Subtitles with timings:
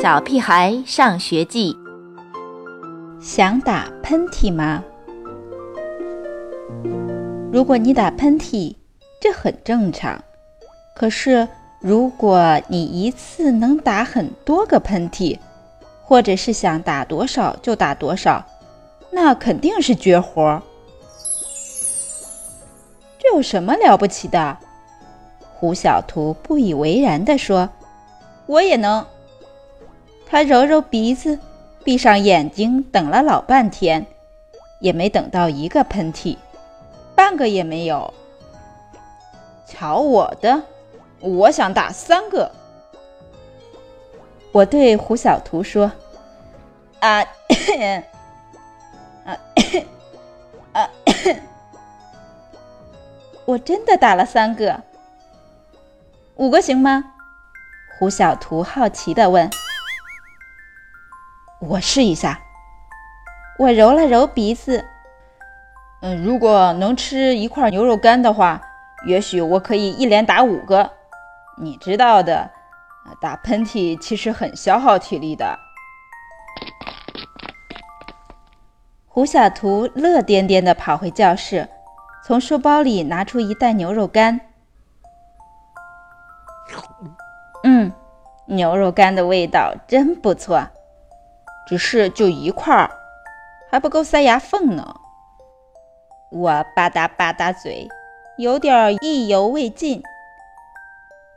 [0.00, 1.74] 小屁孩上学记》。
[3.20, 4.84] 想打喷嚏吗？
[7.52, 8.76] 如果你打喷嚏，
[9.20, 10.22] 这很正常。
[10.94, 11.48] 可是，
[11.80, 15.36] 如果你一次能打很多个喷嚏，
[16.04, 18.46] 或者是想打多少就打多少，
[19.10, 20.62] 那肯定是绝活。
[23.18, 24.56] 这有什么了不起的？
[25.54, 27.68] 胡小图不以为然地说
[28.46, 29.04] ：“我也能。”
[30.30, 31.38] 他揉揉鼻子，
[31.82, 34.06] 闭上眼睛，等了老半天，
[34.78, 36.36] 也没等到一个喷嚏，
[37.14, 38.12] 半个也没有。
[39.66, 40.62] 瞧我的！
[41.20, 42.50] 我想打三个。
[44.52, 45.90] 我对胡小图说
[47.00, 47.20] ：“啊，
[49.24, 49.38] 啊，
[50.72, 50.90] 啊，
[53.46, 54.82] 我真的打了三个，
[56.36, 57.14] 五个行吗？”
[57.98, 59.48] 胡小图好奇地问。
[61.60, 62.40] “我试一下。”
[63.58, 64.84] 我揉了揉鼻子
[66.00, 68.62] ，“嗯，如果能吃一块牛肉干的话，
[69.06, 70.92] 也许我可以一连打五个。”
[71.60, 72.48] 你知道的，
[73.20, 75.58] 打喷嚏其实很消耗体力的。
[79.08, 81.68] 胡小图乐颠颠地跑回教室，
[82.24, 84.40] 从书包里拿出一袋牛肉干。
[87.64, 87.90] 嗯，
[88.46, 90.68] 牛肉干的味道真不错，
[91.68, 92.90] 只是就一块儿，
[93.70, 94.96] 还不够塞牙缝呢。
[96.30, 97.86] 我吧嗒吧嗒嘴，
[98.38, 100.02] 有点意犹未尽。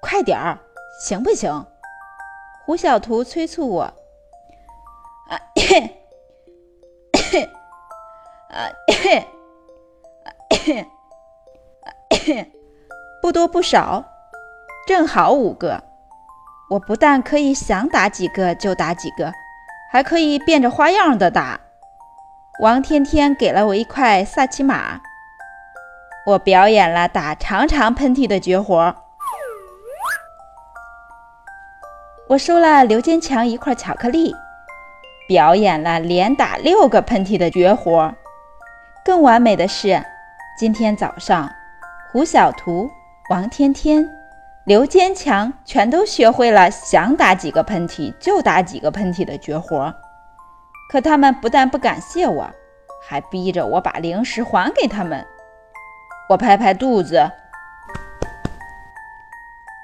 [0.00, 0.58] 快点儿，
[1.00, 1.64] 行不行？
[2.64, 3.82] 胡小图催促我。
[3.82, 5.90] 啊咳，
[7.12, 9.24] 啊咳，
[10.24, 10.84] 啊咳，
[11.82, 12.50] 啊咳，
[13.22, 14.04] 不多不少，
[14.88, 15.84] 正好五个。
[16.70, 19.32] 我不但可以想打几个就打几个，
[19.90, 21.60] 还可以变着花样的打。
[22.62, 25.00] 王天天给了我一块萨琪玛，
[26.26, 28.94] 我表演了打长长喷嚏的绝活。
[32.28, 34.34] 我收了刘坚强一块巧克力，
[35.28, 38.14] 表演了连打六个喷嚏的绝活。
[39.04, 40.02] 更完美的是，
[40.58, 41.48] 今天早上，
[42.10, 42.90] 胡小图、
[43.30, 44.08] 王天天、
[44.66, 49.94] 刘坚强全都学会了想打几个喷嚏就打几个喷嚏的绝活。
[50.90, 52.50] 可他们不但不感谢我，
[53.00, 55.24] 还逼着我把零食还给他们。
[56.28, 57.30] 我拍拍肚子，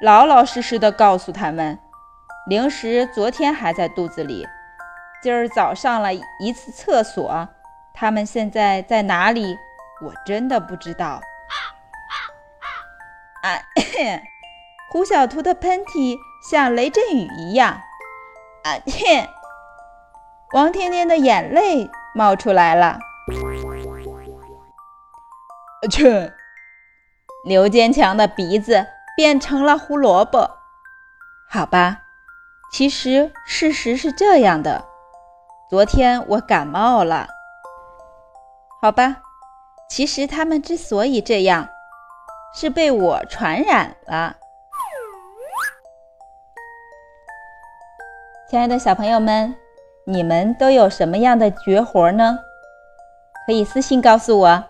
[0.00, 1.76] 老老实实的告诉他们。
[2.48, 4.46] 零食昨天还在肚子里，
[5.20, 7.48] 今儿早上了一次厕所，
[7.92, 9.58] 他们现在在哪里？
[10.00, 11.20] 我真的不知道。
[13.42, 13.58] 啊！
[14.90, 16.18] 胡小图的喷嚏
[16.50, 17.80] 像雷阵雨一样。
[18.64, 18.78] 啊！
[18.86, 19.28] 天！
[20.52, 22.98] 王天天的眼泪冒出来了。
[25.90, 26.32] 去！
[27.44, 30.50] 刘坚强的鼻子变成了胡萝卜。
[31.48, 32.02] 好吧。
[32.70, 34.84] 其实事实是这样的，
[35.70, 37.28] 昨天我感冒了。
[38.82, 39.22] 好吧，
[39.88, 41.68] 其实他们之所以这样，
[42.54, 44.36] 是被我传染了。
[48.50, 49.54] 亲爱的小朋友们，
[50.04, 52.38] 你们都有什么样的绝活呢？
[53.44, 54.64] 可以私信告诉我。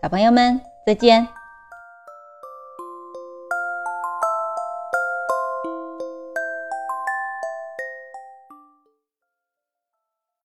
[0.00, 1.28] 小朋友们，再见。